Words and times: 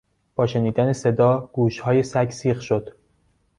با 0.35 0.47
شنیدن 0.47 0.93
صدا 0.93 1.49
گوشهای 1.53 2.03
سگ 2.03 2.29
سیخ 2.29 2.61
شد. 2.61 2.89